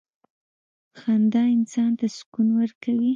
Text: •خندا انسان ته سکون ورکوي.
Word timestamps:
•خندا 0.99 1.43
انسان 1.55 1.91
ته 1.99 2.05
سکون 2.17 2.47
ورکوي. 2.59 3.09